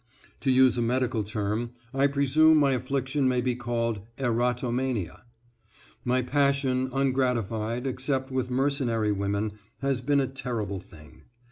To 0.39 0.49
use 0.49 0.79
a 0.79 0.81
medical 0.81 1.23
term, 1.23 1.73
I 1.93 2.07
presume 2.07 2.57
my 2.57 2.71
affliction 2.71 3.27
may 3.29 3.39
be 3.39 3.53
called 3.55 3.99
erotomania. 4.17 5.19
My 6.03 6.23
passion, 6.23 6.89
ungratified, 6.91 7.85
except 7.85 8.31
with 8.31 8.49
mercenary 8.49 9.11
women, 9.11 9.59
has 9.81 10.01
been 10.01 10.19
a 10.19 10.25
terrible 10.25 10.79
thing. 10.79 11.25